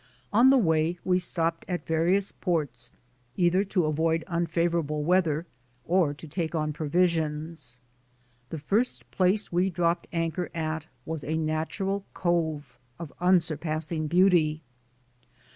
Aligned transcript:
On 0.33 0.49
the 0.49 0.57
way 0.57 0.97
we 1.05 1.19
stopped 1.19 1.63
at 1.67 1.85
various 1.85 2.31
ports 2.31 2.89
either 3.37 3.63
to 3.65 3.85
avoid 3.85 4.23
un 4.25 4.47
favorable 4.47 5.03
weather 5.03 5.45
or 5.85 6.11
to 6.11 6.27
take 6.27 6.55
on 6.55 6.73
provisions. 6.73 7.77
The 8.49 8.57
first 8.57 9.11
place 9.11 9.51
we 9.51 9.69
dropped 9.69 10.07
anchor 10.11 10.49
at 10.55 10.87
was 11.05 11.23
a 11.23 11.37
natural 11.37 12.03
cove 12.15 12.79
of 12.97 13.13
unsurpassing 13.21 14.07
beauty. 14.07 14.63